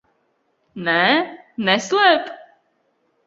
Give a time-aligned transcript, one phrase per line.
[0.87, 1.03] Nē?
[1.67, 2.31] Neslēpt?